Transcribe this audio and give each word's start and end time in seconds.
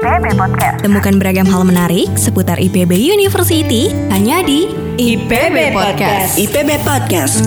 IPB 0.00 0.32
Podcast. 0.32 0.80
Temukan 0.80 1.20
beragam 1.20 1.44
hal 1.44 1.60
menarik 1.60 2.08
seputar 2.16 2.56
IPB 2.56 3.12
University 3.12 3.92
hanya 4.08 4.40
di 4.40 4.72
IPB 4.96 5.76
Podcast. 5.76 6.40
IPB 6.40 6.80
Podcast. 6.88 7.44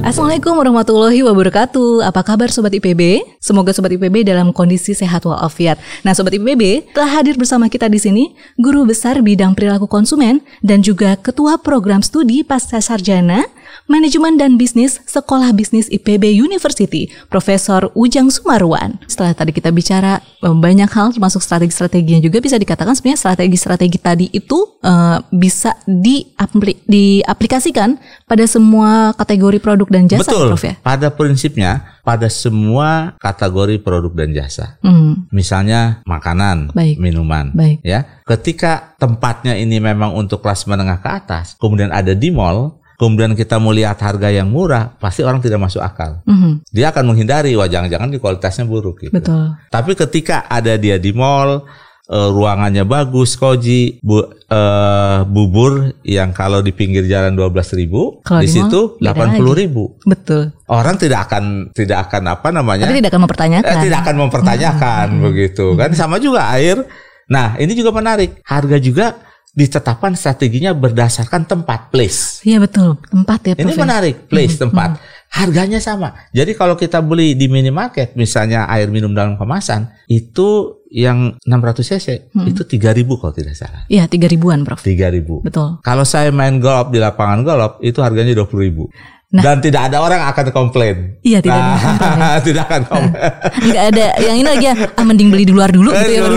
Assalamualaikum 0.00 0.56
warahmatullahi 0.56 1.20
wabarakatuh. 1.20 2.08
Apa 2.08 2.24
kabar 2.24 2.48
Sobat 2.48 2.72
IPB? 2.72 3.20
Semoga 3.44 3.76
Sobat 3.76 3.92
IPB 3.92 4.24
dalam 4.24 4.56
kondisi 4.56 4.96
sehat 4.96 5.28
walafiat. 5.28 5.76
Nah 6.00 6.16
Sobat 6.16 6.32
IPB, 6.32 6.96
telah 6.96 7.12
hadir 7.12 7.36
bersama 7.36 7.68
kita 7.68 7.92
di 7.92 8.00
sini 8.00 8.32
Guru 8.56 8.88
Besar 8.88 9.20
Bidang 9.20 9.52
Perilaku 9.52 9.84
Konsumen 9.84 10.40
dan 10.64 10.80
juga 10.80 11.12
Ketua 11.20 11.60
Program 11.60 12.00
Studi 12.00 12.40
Pasca 12.40 12.80
Sarjana 12.80 13.44
Manajemen 13.90 14.38
dan 14.38 14.56
Bisnis 14.56 15.02
Sekolah 15.04 15.50
Bisnis 15.52 15.90
IPB 15.90 16.32
University, 16.32 17.10
Profesor 17.28 17.90
Ujang 17.92 18.30
Sumarwan. 18.30 18.98
Setelah 19.06 19.34
tadi 19.34 19.50
kita 19.52 19.74
bicara 19.74 20.22
banyak 20.42 20.90
hal 20.90 21.14
termasuk 21.14 21.42
strategi-strateginya 21.42 22.22
juga 22.22 22.42
bisa 22.42 22.58
dikatakan 22.58 22.94
sebenarnya 22.98 23.20
strategi-strategi 23.20 23.98
tadi 23.98 24.26
itu 24.32 24.78
uh, 24.82 25.22
bisa 25.30 25.76
diapli 25.86 26.78
diaplikasikan 26.86 27.98
pada 28.26 28.44
semua 28.48 29.12
kategori 29.14 29.58
produk 29.62 29.88
dan 29.90 30.04
jasa, 30.10 30.26
Betul. 30.26 30.48
Prof 30.54 30.64
ya. 30.64 30.74
Pada 30.82 31.08
prinsipnya 31.12 31.92
pada 32.02 32.26
semua 32.26 33.14
kategori 33.22 33.78
produk 33.78 34.10
dan 34.12 34.34
jasa. 34.34 34.76
Hmm, 34.82 35.30
Misalnya 35.30 36.02
makanan, 36.02 36.74
Baik. 36.74 36.98
minuman, 36.98 37.54
Baik. 37.54 37.78
ya. 37.86 38.22
Ketika 38.26 38.98
tempatnya 38.98 39.54
ini 39.54 39.78
memang 39.78 40.10
untuk 40.18 40.42
kelas 40.42 40.66
menengah 40.66 40.98
ke 40.98 41.08
atas, 41.08 41.54
kemudian 41.62 41.94
ada 41.94 42.12
di 42.12 42.34
mall, 42.34 42.81
kemudian 43.02 43.34
kita 43.34 43.58
mau 43.58 43.74
lihat 43.74 43.98
harga 43.98 44.30
yang 44.30 44.46
murah, 44.46 44.94
pasti 45.02 45.26
orang 45.26 45.42
tidak 45.42 45.58
masuk 45.58 45.82
akal. 45.82 46.22
mhm, 46.22 46.62
Dia 46.70 46.94
akan 46.94 47.10
menghindari, 47.10 47.58
wah 47.58 47.66
jangan-jangan 47.66 48.14
di 48.14 48.22
kualitasnya 48.22 48.62
buruk 48.62 49.02
gitu. 49.02 49.10
betul. 49.10 49.58
Tapi 49.66 49.98
ketika 49.98 50.46
ada 50.46 50.78
dia 50.78 51.02
di 51.02 51.10
mall, 51.10 51.66
eh, 52.06 52.28
ruangannya 52.30 52.86
bagus, 52.86 53.34
koji, 53.34 53.98
bu, 53.98 54.22
eh, 54.46 55.18
bubur 55.26 55.98
yang 56.06 56.30
kalau 56.30 56.62
di 56.62 56.70
pinggir 56.70 57.02
jalan 57.10 57.34
12.000 57.34 57.74
ribu, 57.74 58.22
Kalau 58.22 58.38
di 58.38 58.46
situ 58.46 58.80
beda 59.02 59.18
80 59.18 59.50
ribu. 59.58 59.98
Betul. 60.06 60.54
Orang 60.70 60.94
tidak 60.94 61.26
akan 61.26 61.74
tidak 61.74 62.06
akan 62.06 62.22
apa 62.38 62.48
namanya? 62.54 62.86
Tapi 62.86 63.02
tidak 63.02 63.10
akan 63.18 63.22
mempertanyakan. 63.26 63.66
Eh, 63.66 63.82
tidak 63.82 63.98
akan 64.06 64.16
mempertanyakan 64.22 65.06
begitu 65.26 65.66
kan 65.74 65.90
sama 65.98 66.22
juga 66.22 66.54
air. 66.54 66.78
Nah 67.26 67.58
ini 67.58 67.74
juga 67.74 67.90
menarik. 67.90 68.38
Harga 68.46 68.78
juga 68.78 69.31
ditetapkan 69.52 70.16
strateginya 70.16 70.72
berdasarkan 70.72 71.44
tempat 71.44 71.92
place. 71.92 72.40
Iya 72.42 72.56
betul. 72.58 72.96
Tempat 73.04 73.38
ya 73.44 73.54
Ini 73.54 73.62
Prof. 73.62 73.76
ya? 73.76 73.80
menarik 73.80 74.16
place 74.26 74.56
tempat. 74.56 74.96
Harganya 75.28 75.80
sama. 75.80 76.12
Jadi 76.30 76.52
kalau 76.52 76.72
kita 76.72 77.00
beli 77.00 77.32
di 77.32 77.48
minimarket 77.48 78.12
misalnya 78.14 78.68
air 78.68 78.88
minum 78.88 79.12
dalam 79.12 79.36
kemasan 79.36 79.88
itu 80.06 80.76
yang 80.88 81.40
600 81.40 81.80
cc 81.80 82.06
itu 82.44 82.62
3000 82.62 82.76
kalau 83.16 83.32
tidak 83.32 83.56
salah. 83.56 83.88
Iya, 83.88 84.04
tiga 84.06 84.28
ribuan, 84.28 84.60
Prof. 84.60 84.80
3000. 84.80 85.40
Betul. 85.40 85.80
Kalau 85.80 86.04
saya 86.04 86.28
main 86.28 86.60
golf 86.60 86.88
di 86.88 87.00
lapangan 87.00 87.40
golf 87.42 87.72
itu 87.80 88.00
harganya 88.00 88.32
20.000 88.34 88.88
Nah. 89.32 89.40
Dan 89.40 89.64
tidak 89.64 89.88
ada 89.88 90.04
orang 90.04 90.28
akan 90.28 90.52
komplain. 90.52 91.16
Iya, 91.24 91.40
tidak 91.40 91.56
Nah, 91.56 91.72
komplain. 91.72 92.40
tidak 92.52 92.62
akan 92.68 92.82
komplain. 92.84 93.22
Enggak 93.64 93.84
ada 93.88 94.06
yang 94.20 94.36
ini 94.36 94.44
lagi 94.44 94.64
ya, 94.68 94.74
ah, 94.92 95.04
mending 95.08 95.28
beli 95.32 95.44
di 95.48 95.54
luar 95.56 95.72
dulu 95.72 95.88
gitu 95.88 96.04
ya 96.12 96.20
Eh, 96.20 96.24
baru 96.28 96.36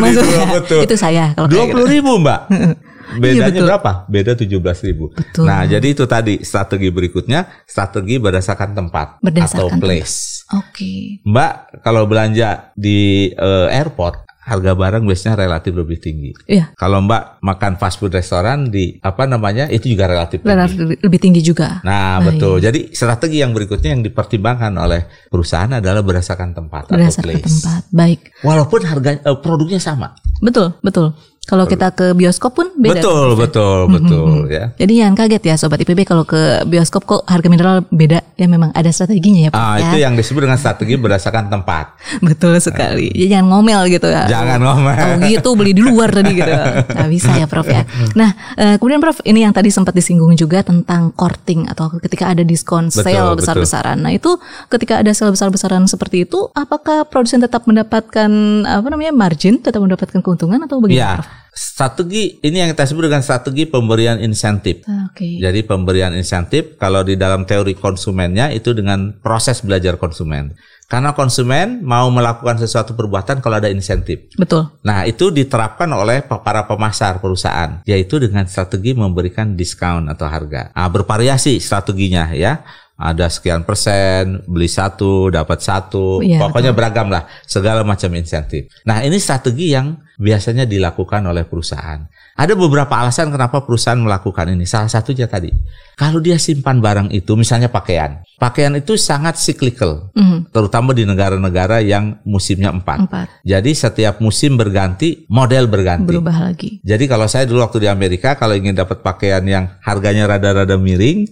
betul. 0.63 0.79
Itu 0.87 0.95
saya 0.95 1.35
kalau 1.35 1.51
Dua 1.51 1.59
kayak 1.59 1.67
gitu. 1.67 1.75
puluh 1.75 1.87
ribu 1.91 2.11
mbak. 2.23 2.39
Bedanya 3.15 3.51
betul. 3.53 3.67
berapa? 3.67 3.91
Beda 4.07 4.31
tujuh 4.33 4.59
belas 4.59 4.79
ribu. 4.81 5.11
Betul. 5.11 5.45
Nah 5.45 5.63
jadi 5.63 5.87
itu 5.87 6.03
tadi 6.05 6.41
strategi 6.41 6.89
berikutnya 6.89 7.45
strategi 7.63 8.17
berdasarkan 8.17 8.73
tempat 8.73 9.07
Berdasarkan 9.19 9.69
atau 9.71 9.79
place. 9.79 10.45
Oke. 10.51 11.21
Mbak 11.21 11.53
kalau 11.81 12.05
belanja 12.05 12.71
di 12.73 13.29
eh, 13.29 13.67
airport 13.71 14.25
harga 14.39 14.77
barang 14.77 15.01
biasanya 15.01 15.35
relatif 15.39 15.73
lebih 15.73 15.97
tinggi. 15.97 16.29
Iya, 16.45 16.69
Kalau 16.77 17.01
Mbak 17.01 17.41
makan 17.41 17.81
fast 17.81 17.97
food 17.97 18.13
restoran 18.13 18.69
di 18.69 18.93
apa 18.95 19.25
namanya 19.25 19.65
itu 19.67 19.89
juga 19.89 20.05
relatif 20.05 20.37
tinggi. 20.39 20.53
relatif 20.53 20.77
lebih- 20.77 21.01
lebih 21.01 21.19
tinggi 21.19 21.41
juga. 21.41 21.81
Nah 21.81 22.21
Baik. 22.21 22.25
betul. 22.29 22.55
Jadi 22.61 22.79
strategi 22.93 23.41
yang 23.41 23.57
berikutnya 23.57 23.97
yang 23.97 24.05
dipertimbangkan 24.05 24.69
oleh 24.77 25.01
perusahaan 25.25 25.73
adalah 25.73 26.05
berdasarkan 26.05 26.53
tempat 26.53 26.81
atau 26.85 26.93
Berdasarkan 26.93 27.25
place. 27.31 27.41
tempat. 27.43 27.81
Baik. 27.89 28.19
Walaupun 28.39 28.81
harga 28.85 29.09
eh, 29.17 29.37
produknya 29.41 29.81
sama. 29.81 30.13
Betul, 30.37 30.77
betul. 30.79 31.17
Kalau 31.45 31.69
kita 31.69 31.93
ke 31.93 32.17
bioskop 32.17 32.57
pun 32.57 32.73
beda. 32.73 33.05
betul, 33.05 33.13
kan, 33.21 33.29
ya? 33.29 33.37
betul, 33.37 33.77
betul 33.85 34.37
ya. 34.49 34.65
Jadi 34.81 34.93
jangan 34.97 35.13
kaget 35.13 35.43
ya 35.45 35.55
sobat 35.61 35.77
IPB 35.77 36.01
kalau 36.01 36.25
ke 36.25 36.65
bioskop 36.65 37.05
kok 37.05 37.21
harga 37.29 37.47
mineral 37.53 37.85
beda. 37.93 38.25
Ya 38.33 38.49
memang 38.49 38.73
ada 38.73 38.89
strateginya 38.89 39.47
ya, 39.47 39.49
Pak. 39.53 39.61
Ah, 39.61 39.77
ya. 39.77 39.81
itu 39.93 39.97
yang 40.01 40.17
disebut 40.17 40.41
dengan 40.49 40.57
strategi 40.57 40.97
berdasarkan 40.97 41.53
tempat. 41.53 42.01
Betul 42.27 42.57
sekali. 42.57 43.13
Jadi 43.13 43.29
jangan 43.29 43.47
ngomel 43.53 43.81
gitu 43.93 44.09
ya. 44.09 44.25
Jangan 44.25 44.57
ngomel. 44.57 44.93
Oh 44.97 45.15
gitu 45.29 45.49
beli 45.53 45.71
di 45.77 45.85
luar 45.85 46.09
tadi 46.09 46.33
gitu. 46.33 46.53
Nah, 46.95 47.11
bisa 47.11 47.29
ya 47.37 47.45
Prof 47.45 47.67
ya. 47.67 47.83
Nah, 48.17 48.33
eh, 48.57 48.75
kemudian 48.81 48.97
Prof 48.97 49.21
ini 49.27 49.45
yang 49.45 49.53
tadi 49.53 49.69
sempat 49.69 49.93
disinggung 49.93 50.33
juga 50.33 50.65
tentang 50.65 51.13
courting 51.13 51.69
atau 51.69 51.93
ketika 52.01 52.33
ada 52.33 52.41
diskon 52.41 52.89
Betul, 52.89 53.05
sale 53.05 53.37
besar-besaran. 53.37 54.01
Nah, 54.01 54.11
itu 54.15 54.33
ketika 54.71 55.03
ada 55.03 55.11
sale 55.13 55.29
besar-besaran 55.29 55.85
seperti 55.85 56.25
itu 56.25 56.49
apakah 56.57 57.05
produsen 57.05 57.43
tetap 57.43 57.69
mendapatkan 57.69 58.29
apa 58.65 58.87
namanya 58.89 59.13
margin, 59.13 59.61
tetap 59.61 59.83
mendapatkan 59.83 60.23
keuntungan 60.23 60.57
atau 60.63 60.81
bagaimana? 60.81 60.97
Ya, 60.97 61.21
Prof? 61.21 61.34
Strategi 61.55 62.35
ini 62.43 62.59
yang 62.59 62.69
kita 62.75 62.83
sebut 62.83 63.07
dengan 63.07 63.23
strategi 63.23 63.63
pemberian 63.63 64.19
insentif. 64.19 64.83
Ah, 64.85 65.07
Oke. 65.07 65.39
Jadi 65.39 65.63
pemberian 65.63 66.11
insentif 66.11 66.75
kalau 66.75 67.01
di 67.01 67.15
dalam 67.15 67.47
teori 67.47 67.73
konsumennya 67.79 68.51
itu 68.51 68.75
dengan 68.75 69.15
proses 69.23 69.63
belajar 69.63 69.95
konsumen. 69.95 70.51
Karena 70.85 71.17
konsumen 71.17 71.81
mau 71.81 72.13
melakukan 72.13 72.61
sesuatu 72.61 72.93
perbuatan 72.93 73.41
kalau 73.41 73.57
ada 73.57 73.73
insentif. 73.73 74.29
Betul. 74.37 74.69
Nah, 74.85 75.01
itu 75.09 75.33
diterapkan 75.33 75.89
oleh 75.89 76.21
para 76.21 76.69
pemasar 76.69 77.17
perusahaan, 77.17 77.81
yaitu 77.89 78.21
dengan 78.21 78.45
strategi 78.45 78.93
memberikan 78.93 79.57
diskon 79.57 80.05
atau 80.13 80.29
harga. 80.29 80.69
Nah, 80.77 80.85
bervariasi 80.93 81.57
strateginya 81.57 82.29
ya. 82.37 82.61
Ada 82.95 83.27
sekian 83.27 83.67
persen, 83.67 84.39
beli 84.47 84.71
satu, 84.71 85.27
dapat 85.27 85.59
satu, 85.59 86.23
Iya, 86.23 86.39
pokoknya 86.39 86.71
beragam 86.71 87.11
lah, 87.11 87.27
segala 87.43 87.83
macam 87.83 88.07
insentif. 88.15 88.71
Nah, 88.87 89.03
ini 89.03 89.19
strategi 89.19 89.75
yang 89.75 89.99
biasanya 90.15 90.63
dilakukan 90.63 91.27
oleh 91.27 91.43
perusahaan. 91.43 92.07
Ada 92.35 92.55
beberapa 92.55 92.91
alasan 92.95 93.31
kenapa 93.31 93.63
perusahaan 93.63 93.99
melakukan 93.99 94.51
ini. 94.51 94.63
Salah 94.63 94.87
satunya 94.87 95.27
tadi, 95.27 95.51
kalau 95.99 96.23
dia 96.23 96.39
simpan 96.39 96.79
barang 96.79 97.11
itu, 97.11 97.35
misalnya 97.35 97.67
pakaian. 97.67 98.23
Pakaian 98.39 98.75
itu 98.79 98.95
sangat 98.95 99.39
cyclical, 99.39 100.11
Mhm. 100.15 100.51
terutama 100.55 100.91
di 100.95 101.03
negara-negara 101.03 101.79
yang 101.83 102.19
musimnya 102.23 102.71
empat. 102.71 103.07
Empat. 103.07 103.27
Jadi 103.43 103.71
setiap 103.75 104.23
musim 104.23 104.55
berganti, 104.55 105.27
model 105.27 105.67
berganti. 105.67 106.15
Berubah 106.15 106.51
lagi. 106.51 106.79
Jadi 106.83 107.11
kalau 107.11 107.27
saya 107.27 107.43
dulu 107.43 107.63
waktu 107.63 107.83
di 107.83 107.89
Amerika, 107.91 108.39
kalau 108.39 108.55
ingin 108.55 108.75
dapat 108.75 108.99
pakaian 109.03 109.43
yang 109.43 109.67
harganya 109.83 110.27
rada-rada 110.27 110.75
miring, 110.79 111.27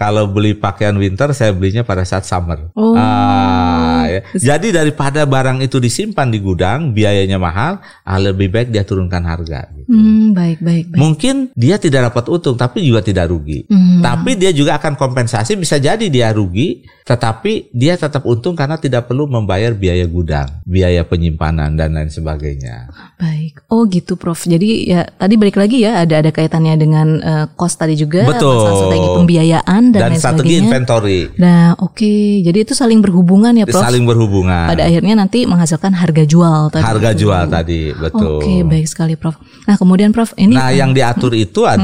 kalau 0.00 0.24
beli 0.32 0.56
pakaian 0.56 0.96
winter 0.96 1.28
saya 1.36 1.52
belinya 1.52 1.84
pada 1.84 2.08
saat 2.08 2.24
summer. 2.24 2.72
Oh. 2.72 2.96
Ah, 2.96 4.08
ya. 4.08 4.20
Jadi 4.32 4.72
daripada 4.72 5.28
barang 5.28 5.60
itu 5.60 5.76
disimpan 5.76 6.32
di 6.32 6.40
gudang, 6.40 6.96
biayanya 6.96 7.36
mahal, 7.36 7.84
ah, 7.84 8.16
lebih 8.16 8.48
baik 8.48 8.72
dia 8.72 8.80
turunkan 8.80 9.20
harga. 9.28 9.68
gitu. 9.76 9.92
Hmm, 9.92 10.32
baik, 10.32 10.64
baik, 10.64 10.96
baik. 10.96 11.00
Mungkin 11.04 11.52
dia 11.52 11.76
tidak 11.76 12.08
dapat 12.08 12.32
untung, 12.32 12.56
tapi 12.56 12.80
juga 12.80 13.04
tidak 13.04 13.28
rugi. 13.28 13.68
Hmm. 13.68 14.00
Tapi 14.00 14.40
dia 14.40 14.56
juga 14.56 14.80
akan 14.80 14.96
kompensasi, 14.96 15.60
bisa 15.60 15.76
jadi 15.76 16.08
dia 16.08 16.32
rugi, 16.32 16.80
tetapi 17.10 17.74
dia 17.74 17.98
tetap 17.98 18.22
untung 18.22 18.54
karena 18.54 18.78
tidak 18.78 19.10
perlu 19.10 19.26
membayar 19.26 19.74
biaya 19.74 20.06
gudang, 20.06 20.46
biaya 20.62 21.02
penyimpanan 21.02 21.74
dan 21.74 21.90
lain 21.90 22.06
sebagainya. 22.06 22.86
Baik. 23.18 23.66
Oh 23.66 23.82
gitu 23.90 24.14
Prof. 24.14 24.46
Jadi 24.46 24.86
ya 24.94 25.02
tadi 25.18 25.34
balik 25.34 25.58
lagi 25.58 25.82
ya 25.82 26.06
ada 26.06 26.22
ada 26.22 26.30
kaitannya 26.30 26.78
dengan 26.78 27.18
eh, 27.18 27.46
cost 27.58 27.82
tadi 27.82 27.98
juga 27.98 28.30
Betul. 28.30 28.54
masalah 28.54 28.78
strategi 28.78 29.08
pembiayaan 29.10 29.82
dan, 29.90 30.00
Dan, 30.00 30.10
lain 30.14 30.20
strategi 30.22 30.38
sebagainya. 30.54 30.62
inventory 30.62 31.20
Nah, 31.40 31.74
oke. 31.82 32.14
Jadi 32.46 32.58
itu 32.62 32.72
saling 32.78 33.02
berhubungan 33.02 33.52
ya, 33.58 33.66
Prof. 33.66 33.82
saling 33.82 34.06
berhubungan. 34.06 34.70
Pada 34.70 34.86
akhirnya 34.86 35.14
nanti 35.18 35.42
menghasilkan 35.50 35.90
harga 35.90 36.22
jual 36.22 36.70
tadi. 36.70 36.84
Harga 36.86 37.10
jual 37.16 37.42
tadi, 37.50 37.90
betul. 37.90 38.38
Oke, 38.38 38.54
baik 38.62 38.86
sekali, 38.86 39.18
Prof. 39.18 39.34
Nah, 39.66 39.74
kemudian 39.74 40.14
Prof, 40.14 40.30
ini 40.38 40.54
Nah, 40.54 40.70
yang 40.70 40.94
diatur 40.94 41.34
itu 41.34 41.66
Hmm? 41.66 41.74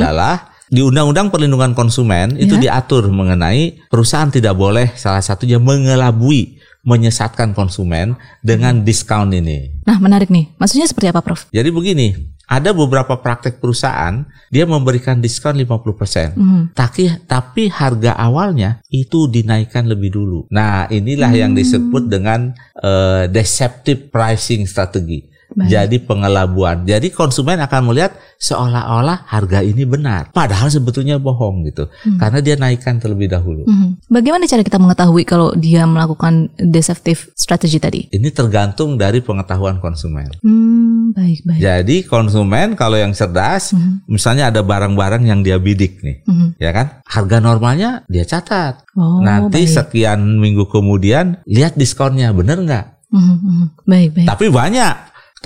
Di 0.67 0.83
Undang-Undang 0.83 1.31
Perlindungan 1.31 1.73
Konsumen 1.73 2.35
itu 2.35 2.59
Ya. 2.59 2.83
diatur 2.83 3.07
mengenai 3.09 3.79
perusahaan 3.87 4.27
tidak 4.27 4.55
boleh 4.55 4.91
salah 4.95 5.23
satunya 5.23 5.63
mengelabui, 5.63 6.59
menyesatkan 6.83 7.51
konsumen 7.51 8.15
dengan 8.43 8.83
diskon 8.83 9.31
ini. 9.31 9.83
Nah, 9.83 9.99
menarik 9.99 10.31
nih. 10.31 10.55
Maksudnya 10.55 10.87
seperti 10.87 11.11
apa, 11.11 11.19
Prof? 11.19 11.51
Jadi 11.51 11.71
begini, 11.71 12.15
ada 12.47 12.71
beberapa 12.71 13.19
praktek 13.19 13.59
perusahaan 13.59 14.23
dia 14.51 14.63
memberikan 14.63 15.19
diskon 15.19 15.59
50%. 15.59 16.39
Hmm. 16.39 16.71
Tapi 16.71 17.27
tapi 17.27 17.67
harga 17.67 18.15
awalnya 18.15 18.79
itu 18.87 19.27
dinaikkan 19.27 19.91
lebih 19.91 20.15
dulu. 20.15 20.47
Nah, 20.51 20.87
inilah 20.87 21.35
yang 21.35 21.55
Hmm. 21.55 21.59
disebut 21.59 22.07
dengan 22.07 22.55
eh, 22.79 23.27
deceptive 23.27 24.11
pricing 24.11 24.63
strategi. 24.67 25.27
Baik. 25.47 25.69
jadi 25.69 25.97
pengelabuan. 26.03 26.83
Jadi 26.83 27.09
konsumen 27.09 27.57
akan 27.59 27.87
melihat 27.87 28.19
seolah-olah 28.37 29.25
harga 29.25 29.61
ini 29.61 29.83
benar, 29.83 30.29
padahal 30.31 30.67
sebetulnya 30.67 31.17
bohong 31.17 31.65
gitu, 31.65 31.89
karena 32.17 32.39
dia 32.41 32.55
naikkan 32.55 32.97
terlebih 32.97 33.27
dahulu. 33.27 33.65
Mhm. 33.65 34.07
Bagaimana 34.07 34.45
cara 34.45 34.61
kita 34.61 34.77
mengetahui 34.77 35.23
kalau 35.23 35.55
dia 35.55 35.85
melakukan 35.85 36.51
deceptive 36.57 37.31
strategy 37.33 37.79
tadi? 37.79 38.01
Ini 38.11 38.29
tergantung 38.31 38.95
dari 38.95 39.21
pengetahuan 39.21 39.79
konsumen. 39.79 40.29
Hmm, 40.41 41.13
baik 41.13 41.45
baik. 41.45 41.61
Jadi 41.61 41.97
konsumen 42.05 42.75
kalau 42.75 42.97
yang 42.97 43.13
cerdas, 43.13 43.73
misalnya 44.05 44.51
ada 44.51 44.61
barang-barang 44.61 45.23
yang 45.23 45.41
dia 45.41 45.57
bidik 45.57 46.03
nih, 46.03 46.27
Mhm. 46.27 46.49
ya 46.59 46.71
kan? 46.71 46.87
Harga 47.03 47.39
normalnya 47.39 48.05
dia 48.07 48.23
catat. 48.23 48.83
Oh, 48.93 49.21
Nanti 49.21 49.65
baik. 49.65 49.73
sekian 49.73 50.21
minggu 50.37 50.67
kemudian 50.67 51.41
lihat 51.45 51.75
diskonnya, 51.75 52.33
bener 52.33 52.61
nggak? 52.61 52.85
Mhm, 53.09 53.37
mhm. 53.39 53.67
Baik 53.87 54.11
baik. 54.13 54.27
Tapi 54.27 54.47
banyak 54.51 54.95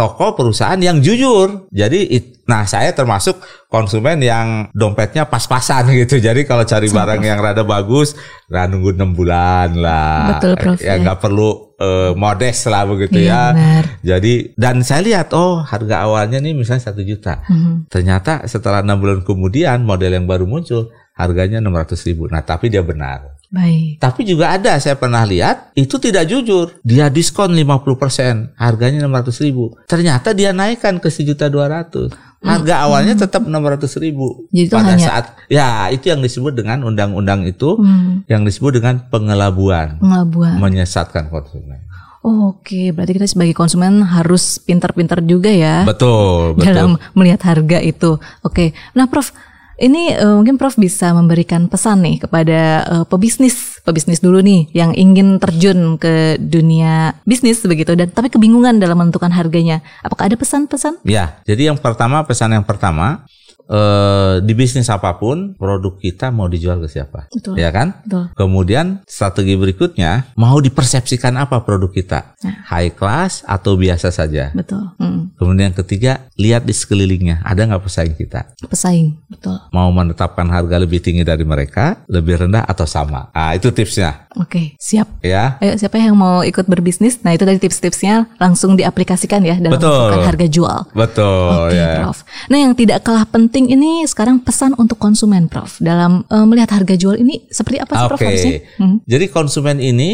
toko 0.00 0.32
perusahaan 0.32 0.80
yang 0.80 0.98
jujur. 0.98 1.68
Jadi, 1.68 2.00
it- 2.08 2.28
nah 2.48 2.64
saya 2.64 2.90
termasuk 2.90 3.36
konsumen 3.68 4.18
yang 4.18 4.72
dompetnya 4.72 5.22
pas-pasan 5.22 5.86
gitu. 6.00 6.16
Jadi 6.16 6.42
kalau 6.42 6.64
cari 6.64 6.88
barang 6.88 7.20
yang 7.20 7.38
rada 7.38 7.62
bagus, 7.62 8.16
nah 8.48 8.64
nunggu 8.64 8.96
enam 8.96 9.12
bulan 9.12 9.76
lah. 9.76 10.40
Betul, 10.40 10.56
Prof, 10.56 10.80
Ya 10.80 10.96
ya. 10.96 11.04
nggak 11.04 11.20
perlu 11.20 11.48
eh, 11.76 12.12
modest 12.12 12.66
lah 12.66 12.82
begitu 12.84 13.20
Iya, 13.20 13.28
ya. 13.28 13.42
benar. 13.52 13.84
Jadi 14.02 14.32
dan 14.54 14.76
saya 14.80 15.00
lihat 15.00 15.30
oh 15.32 15.62
harga 15.62 16.02
awalnya 16.02 16.36
nih 16.36 16.52
misalnya 16.52 16.82
satu 16.82 17.00
juta. 17.00 17.44
Mhm. 17.46 17.86
Ternyata 17.86 18.44
setelah 18.44 18.80
enam 18.80 18.98
bulan 18.98 19.20
kemudian 19.22 19.80
model 19.80 20.12
yang 20.12 20.26
baru 20.26 20.44
muncul 20.44 20.90
harganya 21.14 21.60
600 21.60 22.02
ribu. 22.04 22.26
Nah 22.26 22.42
tapi 22.42 22.66
dia 22.66 22.80
benar. 22.80 23.39
Baik. 23.50 23.98
Tapi 23.98 24.22
juga 24.22 24.54
ada 24.54 24.78
saya 24.78 24.94
pernah 24.94 25.22
lihat 25.22 25.74
itu 25.74 25.98
tidak 25.98 26.22
jujur. 26.24 26.78
Dia 26.80 27.06
diskon 27.06 27.50
50%, 27.50 28.54
harganya 28.54 29.02
600 29.02 29.42
ribu. 29.42 29.74
Ternyata 29.84 30.30
dia 30.30 30.50
naikkan 30.50 30.96
ke 30.96 31.08
sejuta 31.08 31.46
200. 31.46 32.14
Harga 32.40 32.74
awalnya 32.80 33.18
tetap 33.18 33.42
600 33.42 33.50
ribu. 33.98 34.46
Hmm. 34.46 34.54
Jadi 34.54 34.70
Pada 34.70 34.94
hanya- 34.94 35.02
saat 35.04 35.24
ya 35.46 35.66
itu 35.88 36.08
yang 36.08 36.22
disebut 36.22 36.54
dengan 36.54 36.80
undang-undang 36.82 37.42
itu 37.42 37.74
Hmm, 37.74 38.22
yang 38.26 38.46
disebut 38.46 38.80
dengan 38.80 39.02
pengelabuan, 39.04 39.98
pengelabuan. 39.98 40.56
menyesatkan 40.56 41.26
konsumen. 41.26 41.84
Oke, 42.22 42.92
berarti 42.92 43.12
kita 43.14 43.26
sebagai 43.26 43.52
konsumen 43.52 44.04
harus 44.04 44.56
pintar-pintar 44.58 45.20
juga 45.20 45.48
ya 45.48 45.82
Betul, 45.82 46.52
betul. 46.52 46.64
dalam 46.68 46.92
melihat 47.14 47.40
harga 47.46 47.80
itu. 47.80 48.14
Oke, 48.40 48.76
nah 48.92 49.04
Prof, 49.04 49.32
ini 49.80 50.12
eh, 50.12 50.34
mungkin 50.36 50.60
Prof 50.60 50.76
bisa 50.76 51.10
memberikan 51.16 51.66
pesan 51.66 52.04
nih 52.04 52.16
kepada 52.28 52.60
eh, 52.84 53.04
pebisnis, 53.08 53.80
pebisnis 53.80 54.20
dulu 54.20 54.44
nih 54.44 54.68
yang 54.76 54.92
ingin 54.92 55.40
terjun 55.40 55.96
ke 55.96 56.36
dunia 56.36 57.16
bisnis 57.24 57.64
begitu 57.64 57.96
dan 57.96 58.12
tapi 58.12 58.28
kebingungan 58.28 58.76
dalam 58.76 59.00
menentukan 59.00 59.32
harganya. 59.32 59.80
Apakah 60.04 60.28
ada 60.28 60.36
pesan-pesan? 60.36 61.00
Ya, 61.08 61.40
jadi 61.48 61.72
yang 61.72 61.80
pertama 61.80 62.20
pesan 62.28 62.52
yang 62.52 62.66
pertama 62.68 63.24
eh, 63.70 64.42
di 64.42 64.52
bisnis 64.52 64.90
apa 64.90 65.14
pun 65.14 65.54
produk 65.54 65.94
kita 65.94 66.28
mau 66.28 66.50
dijual 66.50 66.82
ke 66.82 66.90
siapa, 66.90 67.30
Betul. 67.30 67.54
ya 67.54 67.70
kan? 67.70 68.02
Betul. 68.02 68.24
Kemudian 68.34 69.06
strategi 69.06 69.54
berikutnya 69.54 70.34
mau 70.34 70.58
dipersepsikan 70.58 71.38
apa 71.38 71.62
produk 71.62 71.88
kita, 71.88 72.20
Nah. 72.42 72.66
high 72.66 72.90
class 72.90 73.46
atau 73.46 73.78
biasa 73.78 74.10
saja. 74.10 74.50
Betul. 74.50 74.82
Hmm, 74.98 75.30
Kemudian 75.38 75.70
yang 75.70 75.78
ketiga 75.78 76.26
lihat 76.34 76.66
di 76.66 76.74
sekelilingnya 76.74 77.46
ada 77.46 77.62
nggak 77.62 77.84
pesaing 77.84 78.16
kita, 78.18 78.50
pesaing. 78.66 79.16
Betul. 79.30 79.56
mau 79.70 79.88
menetapkan 79.90 80.50
harga 80.50 80.76
lebih 80.76 80.98
tinggi 80.98 81.22
dari 81.22 81.46
mereka, 81.46 82.02
lebih 82.10 82.42
rendah 82.42 82.66
atau 82.66 82.84
sama. 82.84 83.30
Ah 83.30 83.54
itu 83.54 83.70
tipsnya, 83.70 84.26
Oke, 84.38 84.78
siap. 84.78 85.18
ya. 85.26 85.58
Ayo 85.58 85.74
siapa 85.74 85.98
yang 85.98 86.14
mau 86.14 86.46
ikut 86.46 86.70
berbisnis? 86.70 87.18
Nah 87.26 87.34
itu 87.34 87.42
tadi 87.42 87.58
tips-tipsnya 87.58 88.30
langsung 88.38 88.78
diaplikasikan 88.78 89.42
ya 89.42 89.58
dalam 89.58 89.74
Betul. 89.74 89.90
menentukan 89.90 90.22
harga 90.22 90.46
jual. 90.46 90.78
Betul 90.94 91.50
Oke, 91.66 91.74
ya. 91.74 91.90
Prof. 91.98 92.18
Nah, 92.46 92.58
yang 92.62 92.72
tidak 92.78 93.02
kalah 93.02 93.26
penting 93.26 93.74
ini 93.74 94.06
sekarang 94.06 94.38
pesan 94.38 94.78
untuk 94.78 95.02
konsumen, 95.02 95.50
Prof. 95.50 95.82
Dalam 95.82 96.22
eh, 96.30 96.46
melihat 96.46 96.70
harga 96.78 96.94
jual 96.94 97.18
ini 97.18 97.50
seperti 97.50 97.82
apa 97.82 97.92
sih, 97.98 98.06
Prof? 98.06 98.18
Oke. 98.22 98.26
Harusnya? 98.30 98.52
Hmm. 98.78 98.96
Jadi 99.02 99.24
konsumen 99.34 99.76
ini 99.82 100.10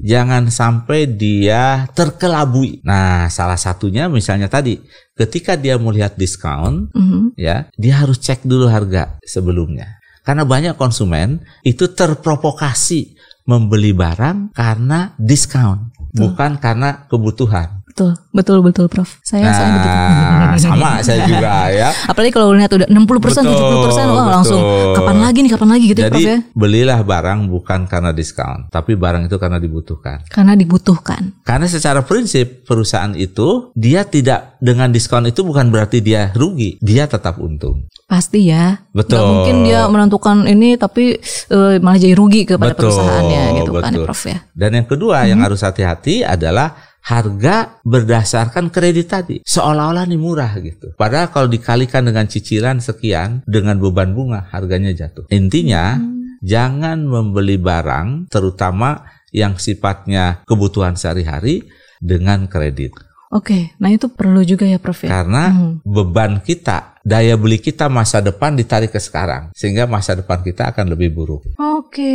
jangan 0.00 0.48
sampai 0.48 1.04
dia 1.04 1.84
terkelabui. 1.92 2.80
Nah, 2.88 3.28
salah 3.28 3.60
satunya 3.60 4.08
misalnya 4.08 4.48
tadi, 4.48 4.80
ketika 5.12 5.60
dia 5.60 5.76
melihat 5.76 6.16
diskon, 6.16 6.88
Mhm. 6.96 7.36
ya, 7.36 7.68
dia 7.76 7.94
harus 8.00 8.16
cek 8.16 8.48
dulu 8.48 8.64
harga 8.70 9.20
sebelumnya. 9.28 9.98
Karena 10.24 10.44
banyak 10.44 10.76
konsumen 10.76 11.40
itu 11.64 11.88
terprovokasi 11.88 13.16
membeli 13.48 13.96
barang 13.96 14.52
karena 14.52 15.16
diskon, 15.16 15.88
bukan 16.12 16.60
karena 16.60 17.08
kebutuhan. 17.08 17.77
Betul, 17.98 18.14
betul, 18.30 18.58
betul, 18.62 18.86
Prof. 18.86 19.10
Saya 19.26 19.50
saya 19.50 19.74
begitu. 19.74 19.90
Nah, 19.90 20.54
sama 20.54 20.90
saya 21.02 21.26
juga 21.26 21.66
ya. 21.74 21.90
Apalagi 22.06 22.30
kalau 22.30 22.54
lihat 22.54 22.70
udah 22.70 22.86
60 22.86 23.18
persen, 23.18 23.42
Betul, 23.42 23.58
70 23.58 23.86
persen, 23.90 24.04
wah 24.06 24.14
betul. 24.22 24.34
langsung 24.38 24.60
kapan 24.94 25.18
lagi 25.18 25.38
nih, 25.42 25.50
kapan 25.50 25.68
lagi 25.74 25.84
gitu 25.90 25.98
ya, 25.98 26.06
Jadi 26.06 26.14
Prof 26.14 26.30
ya? 26.30 26.38
belilah 26.54 26.98
barang 27.02 27.40
bukan 27.50 27.80
karena 27.90 28.10
diskon, 28.14 28.70
tapi 28.70 28.94
barang 28.94 29.26
itu 29.26 29.36
karena 29.42 29.58
dibutuhkan. 29.58 30.22
Karena 30.30 30.54
dibutuhkan. 30.54 31.42
Karena 31.42 31.66
secara 31.66 32.06
prinsip 32.06 32.62
perusahaan 32.62 33.10
itu 33.18 33.74
dia 33.74 34.06
tidak 34.06 34.54
dengan 34.62 34.94
diskon 34.94 35.26
itu 35.26 35.42
bukan 35.42 35.74
berarti 35.74 35.98
dia 35.98 36.30
rugi, 36.38 36.78
dia 36.78 37.10
tetap 37.10 37.42
untung. 37.42 37.90
Pasti 38.06 38.46
ya. 38.46 38.78
Betul. 38.94 39.18
Nggak 39.18 39.26
mungkin 39.26 39.56
dia 39.66 39.80
menentukan 39.90 40.36
ini 40.46 40.78
tapi 40.78 41.18
eh, 41.50 41.74
malah 41.82 41.98
jadi 41.98 42.14
rugi 42.14 42.46
kepada 42.46 42.78
Betul, 42.78 42.94
perusahaannya 42.94 43.42
gitu 43.58 43.70
kan 43.74 43.82
ya, 43.82 43.90
betul. 43.90 44.04
Prof 44.06 44.22
ya. 44.22 44.38
Dan 44.54 44.70
yang 44.78 44.86
kedua 44.86 45.26
yang 45.26 45.42
harus 45.42 45.60
hati-hati 45.66 46.22
adalah 46.22 46.87
harga 47.08 47.80
berdasarkan 47.88 48.68
kredit 48.68 49.08
tadi 49.08 49.36
seolah-olah 49.40 50.04
nih 50.04 50.20
murah 50.20 50.52
gitu. 50.60 50.92
Padahal 50.92 51.32
kalau 51.32 51.48
dikalikan 51.48 52.04
dengan 52.04 52.28
cicilan 52.28 52.84
sekian 52.84 53.40
dengan 53.48 53.80
beban 53.80 54.12
bunga 54.12 54.44
harganya 54.52 54.92
jatuh. 54.92 55.24
Intinya 55.32 55.96
jangan 56.44 57.08
membeli 57.08 57.56
barang 57.56 58.28
terutama 58.28 59.08
yang 59.32 59.56
sifatnya 59.56 60.44
kebutuhan 60.44 61.00
sehari-hari 61.00 61.64
dengan 62.00 62.44
kredit. 62.46 62.92
Oke, 63.28 63.76
nah 63.76 63.92
itu 63.92 64.08
perlu 64.08 64.40
juga 64.40 64.64
ya, 64.64 64.80
Prof 64.80 65.04
ya. 65.04 65.20
Karena 65.20 65.76
beban 65.84 66.40
kita, 66.40 66.96
daya 67.08 67.40
beli 67.40 67.56
kita 67.56 67.88
masa 67.88 68.20
depan 68.20 68.52
ditarik 68.52 68.92
ke 68.92 69.00
sekarang, 69.00 69.48
sehingga 69.56 69.88
masa 69.88 70.12
depan 70.12 70.44
kita 70.44 70.68
akan 70.76 70.92
lebih 70.92 71.16
buruk. 71.16 71.48
Oke. 71.56 72.12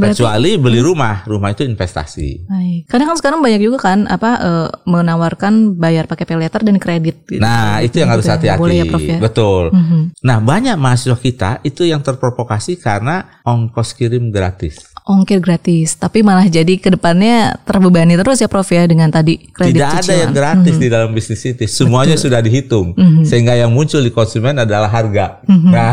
Berarti 0.00 0.24
Kecuali 0.24 0.56
beli 0.56 0.80
rumah, 0.80 1.28
rumah 1.28 1.52
itu 1.52 1.68
investasi. 1.68 2.48
Baik. 2.48 2.80
Karena 2.88 3.04
kan 3.12 3.16
sekarang 3.20 3.44
banyak 3.44 3.60
juga 3.60 3.78
kan 3.92 4.08
apa 4.08 4.30
eh, 4.40 4.68
menawarkan 4.88 5.76
bayar 5.76 6.08
pakai 6.08 6.24
pay 6.24 6.40
dan 6.48 6.80
kredit. 6.80 7.28
gitu. 7.28 7.42
Nah, 7.42 7.84
itu 7.84 8.00
yang 8.00 8.08
harus 8.08 8.22
Gitu 8.22 8.30
ya, 8.30 8.38
nggak 8.38 8.38
hati-hati. 8.38 8.62
Boleh 8.62 8.76
ya, 8.78 8.84
Prof 8.86 9.02
ya. 9.02 9.18
Betul. 9.18 9.64
Mhm. 9.74 10.00
Nah, 10.22 10.38
banyak 10.38 10.76
mahasiswa 10.78 11.18
kita 11.18 11.50
itu 11.66 11.82
yang 11.82 12.00
terprovokasi 12.00 12.78
karena 12.78 13.42
ongkos 13.42 13.92
kirim 13.98 14.30
gratis. 14.30 14.88
Ongkir 15.02 15.42
gratis, 15.42 15.98
tapi 15.98 16.22
malah 16.22 16.46
jadi 16.46 16.78
ke 16.78 16.94
depannya 16.94 17.58
terbebani 17.66 18.14
terus 18.14 18.38
ya 18.38 18.46
Prof 18.46 18.70
ya 18.70 18.86
dengan 18.86 19.10
tadi 19.10 19.50
kredit 19.50 19.82
Tidak 19.82 19.90
ada 19.98 20.14
yang 20.14 20.30
gratis 20.30 20.78
di 20.78 20.86
dalam 20.86 21.10
bisnis 21.10 21.42
itu. 21.42 21.66
Semuanya 21.66 22.14
sudah 22.14 22.38
dihitung. 22.38 22.94
Mhm. 22.94 23.26
Sehingga 23.26 23.58
yang 23.58 23.74
muncul 23.74 23.98
di 23.98 24.14
konsumen 24.22 24.54
adalah 24.56 24.86
harga. 24.88 25.42
Nah, 25.44 25.90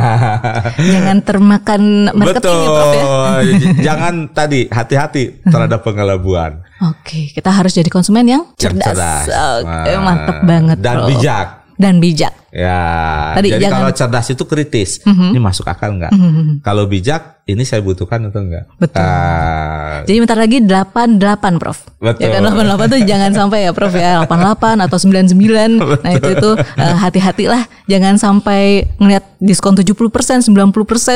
Jangan 0.78 1.18
termakan 1.20 1.82
marketing 2.12 2.30
ya 2.56 2.70
Prof 2.70 2.88
ya. 2.88 3.02
betul. 3.02 3.44
Jangan 3.88 4.14
tadi 4.30 4.62
hati-hati 4.66 5.24
terhadap 5.44 5.82
pengelabuan. 5.82 6.62
Oke, 6.86 7.30
kita 7.30 7.50
harus 7.50 7.74
jadi 7.74 7.90
konsumen 7.90 8.24
yang 8.24 8.44
Yang 8.54 8.78
cerdas. 8.78 9.26
Oke, 9.60 9.92
mantep 10.00 10.38
banget 10.44 10.78
Dan 10.80 10.96
Prof. 10.96 11.10
bijak. 11.10 11.48
Dan 11.76 11.94
bijak. 11.98 12.34
Ya, 12.50 12.82
Tadi 13.34 13.48
jadi 13.52 13.64
jangan- 13.64 13.80
kalau 13.80 13.92
cerdas 13.94 14.28
itu 14.28 14.44
kritis, 14.44 15.02
ini 15.06 15.38
masuk 15.38 15.64
akal 15.64 15.94
nggak? 15.94 16.10
Kalau 16.60 16.84
bijak, 16.84 17.46
ini 17.46 17.62
saya 17.62 17.78
butuhkan 17.80 18.22
atau 18.24 18.42
enggak? 18.42 18.66
Betul. 18.76 19.02
Ah, 19.02 20.02
Jadi 20.02 20.18
bentar 20.18 20.34
lagi 20.36 20.58
88 20.60 21.58
Prof. 21.58 21.78
Betul. 22.00 22.22
Ya 22.22 22.28
kan 22.32 22.42
88 22.44 22.88
tuh 22.88 23.00
jangan 23.04 23.32
sampai 23.32 23.60
ya 23.64 23.72
Prof 23.72 23.90
ya 23.92 24.22
88 24.24 24.82
atau 24.82 24.98
99. 24.98 25.78
Nah 25.78 26.12
itu 26.12 26.30
itu 26.32 26.50
eh, 26.56 26.96
hati-hatilah 26.96 27.62
jangan 27.86 28.16
sampai 28.16 28.62
ngelihat 28.96 29.26
diskon 29.38 29.74
70%, 29.74 29.94
90% 30.44 30.50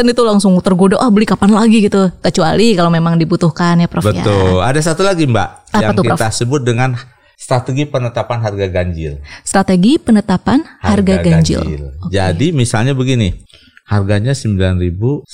itu 0.06 0.22
langsung 0.22 0.54
tergoda 0.60 0.98
ah 0.98 1.10
beli 1.10 1.26
kapan 1.26 1.50
lagi 1.52 1.82
gitu. 1.82 2.10
Kecuali 2.20 2.74
kalau 2.74 2.90
memang 2.90 3.16
dibutuhkan 3.16 3.78
ya 3.78 3.88
Prof 3.88 4.04
ya. 4.04 4.14
betul. 4.16 4.58
Ada 4.60 4.80
satu 4.84 5.02
lagi 5.02 5.26
Mbak, 5.26 5.50
Apa 5.72 5.82
yang 5.82 5.92
tuh, 5.94 6.04
Prof? 6.04 6.18
kita 6.18 6.30
sebut 6.30 6.62
dengan 6.62 6.94
strategi 7.44 7.84
penetapan 7.84 8.40
harga 8.40 8.68
ganjil. 8.72 9.20
Strategi 9.44 10.00
penetapan 10.00 10.64
harga, 10.80 11.20
ganjil. 11.20 11.92
Oke. 12.00 12.16
Jadi 12.16 12.56
misalnya 12.56 12.96
begini, 12.96 13.36
harganya 13.84 14.32
9.900. 14.32 15.28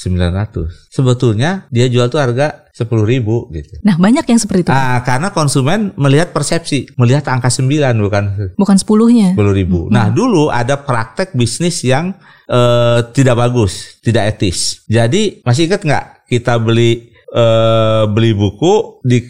Sebetulnya 0.89 1.69
dia 1.69 1.85
jual 1.85 2.09
tuh 2.09 2.17
harga 2.17 2.65
10.000 2.73 3.21
gitu. 3.53 3.73
Nah, 3.85 3.95
banyak 4.01 4.25
yang 4.25 4.39
seperti 4.41 4.65
itu. 4.65 4.71
Ah, 4.73 5.05
karena 5.05 5.29
konsumen 5.29 5.93
melihat 5.93 6.33
persepsi, 6.33 6.89
melihat 6.97 7.29
angka 7.29 7.53
9 7.53 7.69
bukan 8.01 8.23
Bukan 8.57 8.77
10-nya. 8.81 9.37
10 9.37 9.53
ribu. 9.53 9.85
Nah 9.93 10.09
dulu 10.09 10.49
ada 10.49 10.81
praktek 10.81 11.37
bisnis 11.37 11.85
yang 11.85 12.17
eh, 12.49 12.99
tidak 13.13 13.37
bagus, 13.37 14.01
tidak 14.01 14.33
etis. 14.33 14.81
Jadi 14.89 15.45
masih 15.45 15.69
ingat 15.69 15.85
nggak 15.85 16.05
kita 16.25 16.57
beli 16.57 17.13
eh, 17.29 18.03
beli 18.09 18.31
buku 18.33 19.03
di 19.05 19.21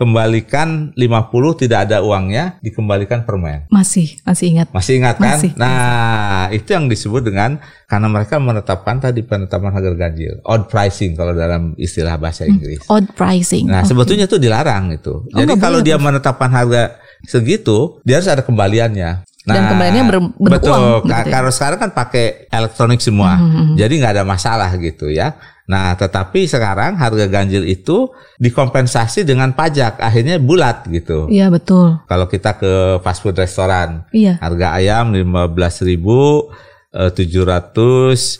kembalikan 0.00 0.96
50 0.96 1.60
tidak 1.60 1.84
ada 1.84 2.00
uangnya, 2.00 2.56
dikembalikan 2.64 3.28
permen. 3.28 3.68
Masih, 3.68 4.16
masih 4.24 4.56
ingat. 4.56 4.72
Masih 4.72 4.96
ingat 4.96 5.20
kan? 5.20 5.36
Masih, 5.36 5.52
nah, 5.60 6.48
itu 6.48 6.72
yang 6.72 6.88
disebut 6.88 7.20
dengan 7.20 7.60
karena 7.84 8.08
mereka 8.08 8.40
menetapkan 8.40 8.96
tadi 8.96 9.20
penetapan 9.20 9.76
harga 9.76 9.92
ganjil, 9.92 10.40
odd 10.48 10.72
pricing 10.72 11.12
kalau 11.12 11.36
dalam 11.36 11.76
istilah 11.76 12.16
bahasa 12.16 12.48
Inggris. 12.48 12.80
Odd 12.88 13.12
pricing. 13.12 13.68
Nah, 13.68 13.84
Oke. 13.84 13.92
sebetulnya 13.92 14.24
itu 14.24 14.40
dilarang 14.40 14.88
itu. 14.96 15.28
Jadi 15.36 15.52
nggak 15.52 15.60
kalau 15.60 15.84
dia 15.84 16.00
menetapkan 16.00 16.48
harga 16.48 16.96
segitu, 17.28 18.00
dia 18.00 18.24
harus 18.24 18.32
ada 18.32 18.40
kembaliannya. 18.40 19.28
Nah, 19.40 19.54
Dan 19.56 19.62
kembaliannya 19.68 20.04
ber- 20.04 20.36
bentuk 20.36 20.52
betul. 20.60 20.70
uang, 20.70 20.82
Ka- 20.82 21.00
begitu 21.00 21.08
ya? 21.08 21.22
Hmm, 21.22 21.32
Kalau 21.32 21.50
sekarang 21.50 21.78
kan 21.78 21.90
pakai 21.90 22.24
elektronik 22.46 23.00
semua, 23.00 23.32
jadi 23.72 23.88
nggak 23.90 24.14
ada 24.14 24.24
masalah 24.24 24.68
gitu 24.76 25.08
ya. 25.08 25.32
Nah, 25.64 25.94
tetapi 25.94 26.44
sekarang 26.44 26.98
harga 26.98 27.24
ganjil 27.24 27.62
itu 27.62 28.10
dikompensasi 28.36 29.22
dengan 29.22 29.54
pajak, 29.54 29.96
akhirnya 29.96 30.36
bulat 30.36 30.82
gitu. 30.88 31.24
Iya 31.26 31.46
betul. 31.46 31.94
Kalau 32.04 32.26
kita 32.26 32.52
ke 32.54 32.72
fast 32.98 33.22
food 33.22 33.32
restoran, 33.34 34.02
Iya. 34.10 34.36
harga 34.36 34.74
ayam 34.74 35.14
15.000 35.14 36.50
eh, 36.90 37.08
700 37.08 37.70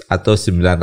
atau 0.05 0.35
900 0.35 0.75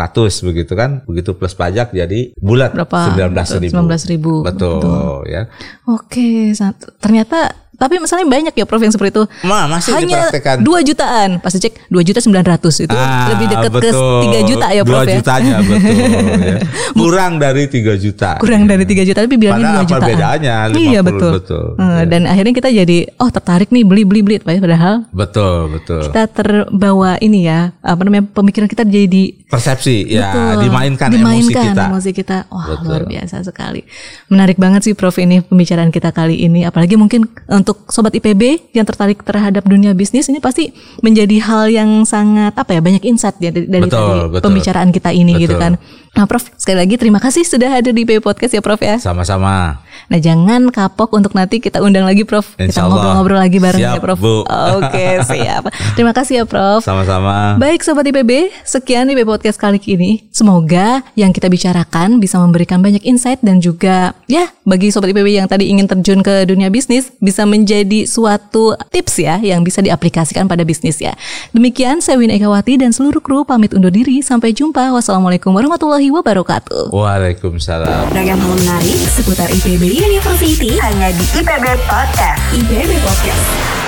begitu 0.42 0.72
kan 0.72 1.04
begitu 1.04 1.36
plus 1.36 1.52
pajak 1.52 1.92
jadi 1.92 2.32
bulat 2.38 2.72
Berapa? 2.72 3.12
19.000 3.12 3.68
19.000, 3.68 4.48
betul, 4.48 4.80
betul. 4.80 5.18
ya 5.28 5.52
Oke, 5.86 6.56
ternyata 6.98 7.67
tapi 7.78 7.98
misalnya 7.98 8.26
banyak 8.26 8.54
ya 8.54 8.66
Prof 8.66 8.78
yang 8.80 8.90
seperti 8.90 9.14
itu. 9.14 9.24
Ma, 9.42 9.66
masih 9.68 9.94
Hanya 9.94 10.28
2 10.58 10.66
jutaan. 10.84 11.30
Pas 11.38 11.50
dicek 11.50 11.78
2 11.88 12.02
juta 12.02 12.20
900 12.20 12.34
itu 12.80 12.92
Ah, 12.92 13.30
lebih 13.32 13.48
dekat 13.48 13.72
ke. 13.72 13.90
3 13.94 14.42
juta 14.44 14.68
ya 14.68 14.82
Prof 14.82 14.98
2 14.98 15.06
ya. 15.06 15.16
jutanya 15.16 15.56
betul 15.62 15.94
ya. 16.42 16.58
kurang 16.98 17.34
dari 17.38 17.64
3 17.66 17.96
juta 17.98 18.30
Kurang 18.38 18.64
dari 18.66 18.84
3 18.84 19.02
juta 19.04 19.20
tapi 19.22 19.38
bilangnya 19.38 19.78
2 19.78 19.78
Padahal 19.78 19.78
apa 19.78 19.88
jutaan. 19.88 20.10
bedanya? 20.10 20.56
Iya 20.70 21.00
50, 21.00 21.08
betul. 21.08 21.32
betul. 21.34 21.66
Eh, 21.70 21.86
Iya. 21.88 22.04
Dan 22.08 22.22
akhirnya 22.26 22.54
kita 22.54 22.70
jadi 22.72 22.98
oh 23.16 23.30
tertarik 23.30 23.70
nih 23.70 23.84
beli 23.84 24.04
beli 24.04 24.20
beli 24.20 24.36
padahal 24.40 25.06
betul 25.10 25.70
betul 25.70 26.02
kita 26.04 26.24
terbawa 26.28 27.18
ini 27.20 27.46
ya 27.46 27.72
apa 27.78 28.02
namanya 28.02 28.26
pemikiran 28.28 28.66
kita 28.66 28.84
jadi 28.84 29.24
persepsi 29.46 30.10
ya 30.10 30.28
Betul. 30.28 30.68
dimainkan, 30.68 31.08
emosi 31.08 31.18
Dimainkan 31.18 31.64
kita 31.66 31.84
emosi 31.88 32.12
kita. 32.12 32.38
Wah, 32.48 32.66
Betul. 32.68 32.84
luar 32.86 33.04
biasa 33.06 33.36
sekali. 33.42 33.82
Menarik 34.28 34.58
banget 34.58 34.82
sih 34.84 34.94
Prof 34.94 35.16
ini 35.16 35.40
pembicaraan 35.40 35.88
kita 35.88 36.12
kali 36.12 36.36
ini. 36.38 36.64
Apalagi 36.64 36.96
mungkin 36.96 37.24
untuk 37.68 37.84
sobat 37.92 38.16
IPB 38.16 38.72
yang 38.72 38.88
tertarik 38.88 39.20
terhadap 39.28 39.68
dunia 39.68 39.92
bisnis 39.92 40.32
ini 40.32 40.40
pasti 40.40 40.72
menjadi 41.04 41.36
hal 41.44 41.68
yang 41.68 42.08
sangat 42.08 42.56
apa 42.56 42.72
ya 42.72 42.80
banyak 42.80 43.04
insight 43.04 43.36
ya 43.44 43.52
dari, 43.52 43.68
dari 43.68 43.84
Betul, 43.84 44.00
tadi 44.00 44.40
betul. 44.40 44.44
pembicaraan 44.48 44.90
kita 44.96 45.12
ini 45.12 45.36
gitu 45.36 45.60
Betul. 45.60 45.64
kan. 45.68 45.74
Nah, 46.16 46.24
Prof, 46.32 46.48
sekali 46.56 46.80
lagi 46.80 46.96
terima 46.96 47.20
kasih 47.20 47.44
sudah 47.44 47.68
hadir 47.68 47.92
di 47.92 48.08
IPB 48.08 48.24
Podcast 48.24 48.56
ya 48.56 48.64
Prof 48.64 48.80
ya. 48.80 48.96
sama-sama 49.04 49.84
Nah, 50.08 50.18
jangan 50.18 50.72
kapok 50.72 51.12
untuk 51.14 51.36
nanti 51.36 51.60
kita 51.60 51.80
undang 51.80 52.04
lagi 52.04 52.24
Prof. 52.24 52.56
kita 52.56 52.72
Insya 52.72 52.84
Allah. 52.84 52.96
ngobrol-ngobrol 52.96 53.40
lagi 53.40 53.58
bareng 53.58 53.82
Siap, 53.82 53.94
ya 53.94 54.00
Prof. 54.00 54.18
Bu. 54.18 54.36
Oke, 54.78 55.08
siap. 55.30 55.64
Terima 55.94 56.12
kasih 56.12 56.34
ya 56.34 56.46
Prof. 56.46 56.80
sama-sama 56.80 57.56
Baik 57.58 57.84
Sobat 57.84 58.06
IPB, 58.06 58.56
sekian 58.64 59.08
IPB 59.08 59.28
Podcast 59.28 59.58
kali 59.58 59.80
ini. 59.84 60.24
Semoga 60.32 61.04
yang 61.14 61.30
kita 61.30 61.48
bicarakan 61.48 62.18
bisa 62.18 62.40
memberikan 62.40 62.80
banyak 62.80 63.04
insight 63.04 63.42
dan 63.42 63.60
juga 63.60 64.16
ya 64.26 64.48
bagi 64.64 64.90
Sobat 64.90 65.12
IPB 65.12 65.28
yang 65.36 65.48
tadi 65.48 65.68
ingin 65.68 65.86
terjun 65.86 66.22
ke 66.22 66.46
dunia 66.46 66.68
bisnis 66.68 67.12
bisa 67.18 67.44
menjadi 67.44 68.08
suatu 68.08 68.80
tips 68.88 69.18
ya 69.18 69.36
yang 69.38 69.60
bisa 69.62 69.82
diaplikasikan 69.82 70.46
pada 70.46 70.64
bisnis 70.64 70.98
ya. 70.98 71.12
Demikian 71.52 72.00
saya 72.00 72.16
Win 72.16 72.30
Ekawati 72.30 72.80
dan 72.80 72.92
seluruh 72.92 73.20
kru 73.20 73.44
pamit 73.44 73.72
undur 73.72 73.92
diri. 73.92 74.20
Sampai 74.20 74.52
jumpa. 74.52 74.94
Wassalamualaikum 74.94 75.52
warahmatullahi 75.52 76.08
wabarakatuh. 76.10 76.90
Waalaikumsalam 76.90 78.08
Ragam 78.10 78.38
hal 78.38 78.54
menarik 78.56 78.98
seputar 79.10 79.50
IPB 79.50 79.97
University 79.98 80.78
hanya 80.78 81.10
di 81.10 81.26
IPB 81.34 81.82
Podcast. 81.90 82.38
IPB 82.54 83.02
Podcast. 83.02 83.87